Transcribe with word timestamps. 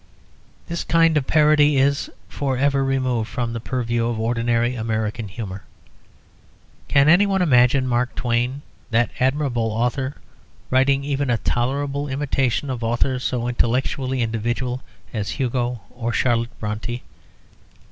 This 0.65 0.83
kind 0.83 1.15
of 1.15 1.27
parody 1.27 1.77
is 1.77 2.09
for 2.27 2.57
ever 2.57 2.83
removed 2.83 3.29
from 3.29 3.53
the 3.53 3.59
purview 3.59 4.07
of 4.07 4.19
ordinary 4.19 4.73
American 4.73 5.27
humour. 5.27 5.63
Can 6.87 7.07
anyone 7.07 7.43
imagine 7.43 7.85
Mark 7.85 8.15
Twain, 8.15 8.63
that 8.89 9.11
admirable 9.19 9.69
author, 9.71 10.15
writing 10.71 11.03
even 11.03 11.29
a 11.29 11.37
tolerable 11.37 12.07
imitation 12.07 12.71
of 12.71 12.83
authors 12.83 13.23
so 13.23 13.47
intellectually 13.47 14.23
individual 14.23 14.81
as 15.13 15.29
Hugo 15.29 15.81
or 15.91 16.11
Charlotte 16.11 16.59
Brontë? 16.59 17.01